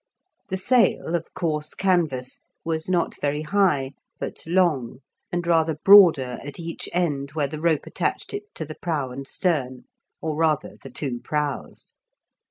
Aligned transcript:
The 0.49 0.57
sail, 0.57 1.13
of 1.13 1.31
coarse 1.35 1.75
canvas, 1.75 2.39
was 2.65 2.89
not 2.89 3.21
very 3.21 3.43
high, 3.43 3.91
but 4.19 4.41
long, 4.47 5.01
and 5.31 5.45
rather 5.45 5.75
broader 5.75 6.39
at 6.43 6.59
each 6.59 6.89
end 6.91 7.33
where 7.33 7.45
the 7.45 7.61
rope 7.61 7.85
attached 7.85 8.33
it 8.33 8.55
to 8.55 8.65
the 8.65 8.73
prow 8.81 9.11
and 9.11 9.27
stern, 9.27 9.83
or, 10.19 10.35
rather, 10.35 10.73
the 10.81 10.89
two 10.89 11.19
prows. 11.19 11.93